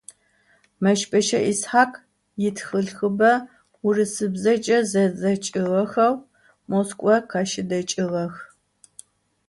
Meşbeş'e 0.83 1.39
Yishakh 1.47 1.95
yitxılhıbe 2.41 3.31
vurısıbzeç'e 3.79 4.77
zedzeç'ığexeu 4.91 6.13
Moskva 6.69 7.15
khaşıdeç'ığex. 7.29 8.33